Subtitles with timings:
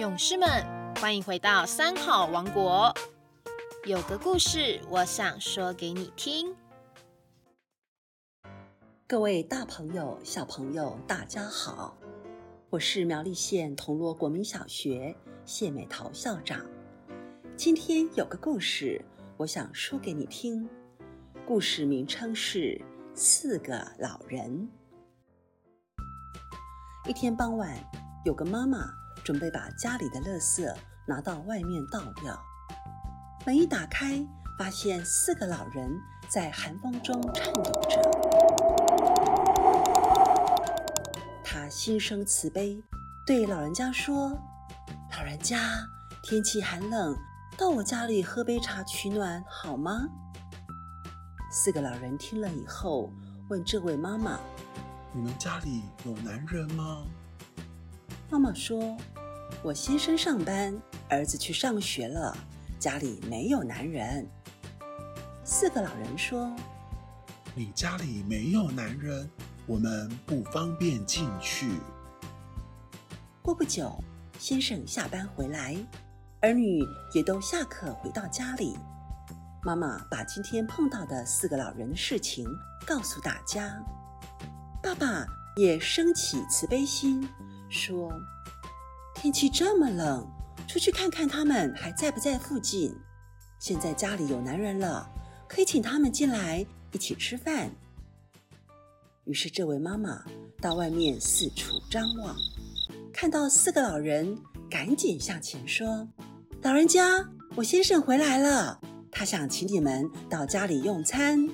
[0.00, 0.48] 勇士们，
[0.96, 2.90] 欢迎回到三好王国。
[3.84, 6.56] 有个故事，我想说给你听。
[9.06, 11.98] 各位大朋友、小朋友，大家好，
[12.70, 16.64] 我是苗栗县铜锣国民小学谢美桃校长。
[17.54, 19.04] 今天有个故事，
[19.36, 20.66] 我想说给你听。
[21.46, 22.58] 故事名称是
[23.14, 24.66] 《四个老人》。
[27.06, 27.76] 一天傍晚，
[28.24, 28.90] 有个妈妈
[29.24, 30.74] 准备把家里的垃圾
[31.06, 32.38] 拿到外面倒掉。
[33.46, 34.20] 门一打开，
[34.58, 35.90] 发现四个老人
[36.28, 38.00] 在寒风中颤抖着。
[41.42, 42.82] 他心生慈悲，
[43.26, 44.30] 对老人家说
[45.16, 45.58] ：“老人家，
[46.22, 47.16] 天气寒冷，
[47.56, 50.08] 到我家里喝杯茶取暖好吗？”
[51.50, 53.12] 四个老人听了以后，
[53.48, 54.38] 问这位妈妈。
[55.12, 57.04] 你们家里有男人吗？
[58.30, 58.96] 妈妈说
[59.60, 60.72] ：“我先生上班，
[61.08, 62.32] 儿子去上学了，
[62.78, 64.24] 家里没有男人。”
[65.42, 66.54] 四个老人说
[67.56, 69.28] ：“你家里没有男人，
[69.66, 71.72] 我们不方便进去。”
[73.42, 73.98] 过不久，
[74.38, 75.76] 先生下班回来，
[76.40, 78.78] 儿女也都下课回到家里。
[79.64, 82.46] 妈妈把今天碰到的四个老人的事情
[82.86, 83.76] 告诉大家。
[84.80, 87.28] 爸爸也升起慈悲心，
[87.70, 88.12] 说
[89.14, 90.28] ：“天气这么冷，
[90.68, 92.92] 出去看看他们还在不在附近。
[93.60, 95.08] 现在家里有男人了，
[95.48, 97.70] 可以请他们进来一起吃饭。”
[99.24, 100.24] 于是，这位妈妈
[100.60, 102.34] 到外面四处张望，
[103.12, 104.36] 看到四个老人，
[104.68, 106.08] 赶紧向前说
[106.62, 108.80] ：“老人家，我先生回来了，
[109.12, 111.48] 他想请你们到家里用餐。”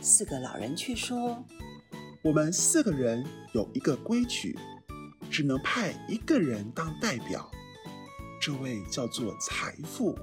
[0.00, 1.44] 四个老人却说。
[2.22, 4.58] 我们四个人有一个规矩，
[5.36, 7.50] 只能派一个人当代表。
[8.40, 10.18] 这位叫做财富，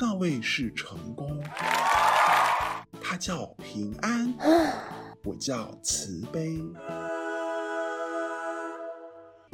[0.00, 1.38] 那位是成功，
[2.98, 4.34] 他叫平安，
[5.22, 6.58] 我叫慈悲。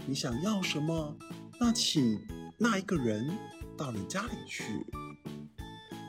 [0.07, 1.17] 你想要什么？
[1.59, 2.17] 那请
[2.57, 3.37] 那一个人
[3.77, 4.63] 到你家里去。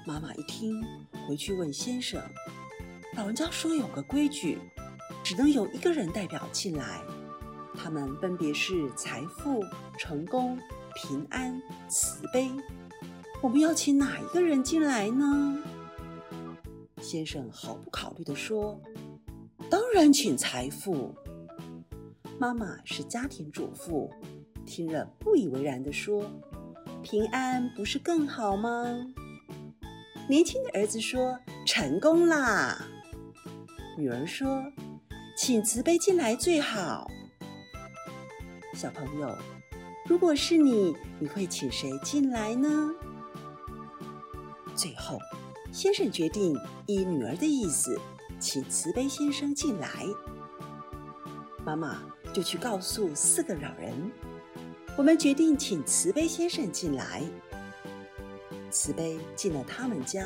[0.06, 0.80] 妈妈一听，
[1.28, 2.22] 回去问先生，
[3.18, 4.60] 老人家说有个规矩。
[5.24, 7.02] 只能有一个人代表进来，
[7.82, 9.64] 他们分别是财富、
[9.98, 10.60] 成功、
[10.94, 12.52] 平安、慈悲。
[13.42, 15.58] 我们要请哪一个人进来呢？
[17.02, 18.80] 先生毫不考虑地说
[19.68, 21.16] ：“当然请财富。”
[22.38, 24.12] 妈妈是家庭主妇，
[24.64, 26.24] 听了不以为然地说
[27.02, 28.86] ：“平安不是更好吗？”
[30.30, 32.78] 年轻的儿子说：“成功啦！”
[33.98, 34.64] 女儿说。
[35.38, 37.10] 请慈悲进来最好。
[38.74, 39.38] 小朋友，
[40.06, 42.90] 如果是你，你会请谁进来呢？
[44.76, 45.20] 最后，
[45.72, 46.56] 先生决定
[46.88, 48.00] 依女儿的意思，
[48.40, 50.06] 请慈悲先生进来。
[51.66, 52.02] 妈妈
[52.34, 53.94] 就去告诉四个老人，
[54.98, 57.22] 我们决定请慈悲先生进来。
[58.70, 60.26] 慈悲进了他们家，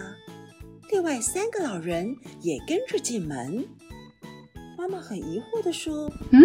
[0.91, 3.67] 另外三个老人也跟着进门。
[4.78, 6.44] 妈妈很疑惑地说：“嗯，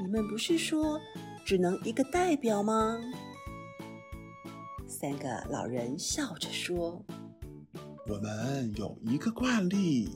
[0.00, 1.00] 你们不是说
[1.52, 2.98] 只能一个代表吗？”
[4.88, 7.04] 三个老人笑着说
[8.08, 10.08] ：“我们有一个惯例，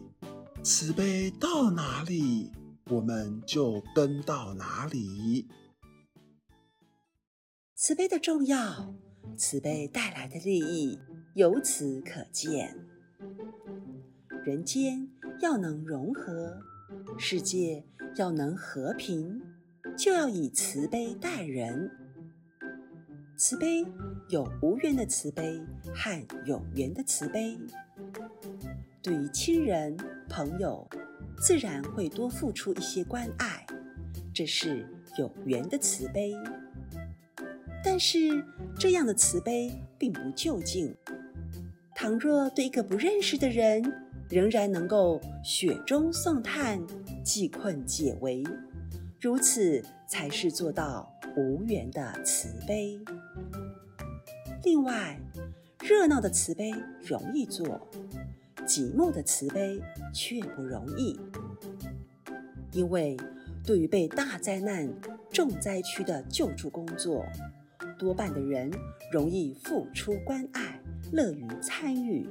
[0.62, 2.50] 慈悲到哪里，
[2.86, 5.47] 我们就跟到哪里。
[7.74, 8.94] 慈悲的重要，
[9.36, 10.98] 慈悲带来的利益，
[11.34, 12.74] 由此可见。
[14.42, 15.06] 人间
[15.42, 16.62] 要能融合。”
[17.18, 17.84] 世界
[18.16, 19.42] 要能和平，
[19.97, 21.91] 就要以慈悲待人。
[23.37, 23.84] 慈悲
[24.29, 25.61] 有无缘的慈悲
[25.95, 27.59] 和有缘的慈悲。
[29.03, 29.97] 对于亲人
[30.29, 30.89] 朋友，
[31.39, 33.67] 自然会多付出一些关爱，
[34.34, 34.87] 这是
[35.19, 36.34] 有缘的慈悲。
[37.84, 38.45] 但是
[38.78, 40.95] 这样的慈悲并不究竟。
[41.95, 43.83] 倘若对一个不认识的人，
[44.28, 46.81] 仍然能够雪中送炭，
[47.22, 48.42] 济困解围，
[49.18, 53.01] 如此才是做到无缘的慈悲。
[54.63, 55.18] 另外，
[55.80, 56.71] 热闹的慈悲
[57.03, 57.89] 容易做，
[58.66, 59.80] 寂寞的慈悲
[60.13, 61.18] 却不容易。
[62.72, 63.16] 因为
[63.65, 64.92] 对于被大灾难、
[65.30, 67.24] 重灾区的救助工作，
[67.98, 68.71] 多半的人
[69.10, 70.78] 容易付出关爱，
[71.10, 72.28] 乐于参与。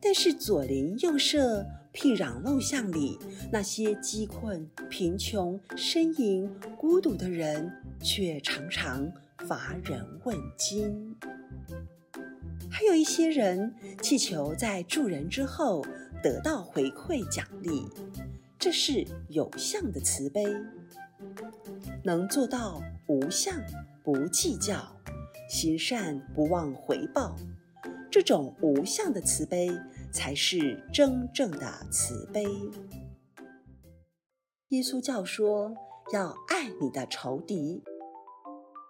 [0.00, 1.66] 但是左邻右舍、
[2.00, 3.18] 僻壤陋巷里，
[3.50, 7.68] 那些饥困、贫穷、呻吟、孤独的人，
[8.00, 11.16] 却常常乏人问津。
[12.70, 15.84] 还有一些人祈求在助人之后
[16.22, 17.84] 得到回馈奖励，
[18.60, 20.46] 这是有相的慈悲。
[22.04, 23.60] 能做到无相
[24.04, 24.86] 不计较，
[25.50, 27.34] 行善不忘回报，
[28.10, 29.70] 这种无相的慈悲
[30.12, 32.44] 才是真正的慈悲。
[34.68, 35.74] 耶稣教说
[36.12, 37.82] 要爱你的仇敌，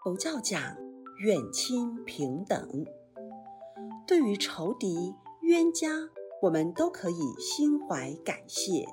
[0.02, 0.76] 佛教讲
[1.18, 2.86] 远亲平等。
[4.06, 5.88] 对于仇敌、冤家，
[6.42, 8.86] 我们都可以心怀感谢，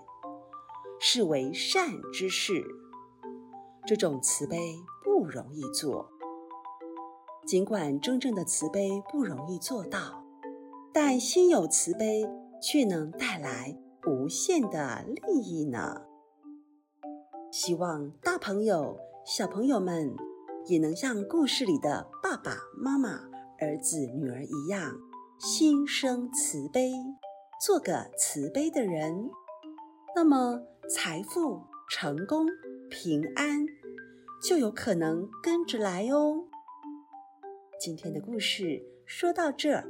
[0.99, 2.63] 视为善之事。
[3.87, 4.57] 这种慈悲
[5.03, 6.09] 不容易做，
[7.45, 10.23] 尽管真正的慈悲不容易做到，
[10.91, 12.27] 但心有慈悲
[12.61, 13.77] 却能带来
[14.07, 16.01] 无限的利益呢。
[17.51, 20.15] 希望大朋友、小朋友们
[20.65, 23.21] 也能像故事里的爸爸妈妈。
[23.57, 24.97] 儿子、女儿一样，
[25.39, 26.91] 心生慈悲，
[27.65, 29.29] 做个慈悲的人，
[30.13, 30.59] 那么
[30.89, 32.47] 财富、成功、
[32.89, 33.65] 平安
[34.43, 36.43] 就有可能跟着来哦。
[37.79, 39.85] 今天的故事说到这儿，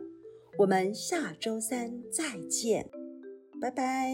[0.58, 2.90] 我们下周三再见，
[3.62, 4.12] 拜拜。